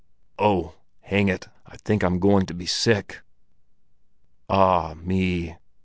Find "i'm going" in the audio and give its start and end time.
2.01-2.47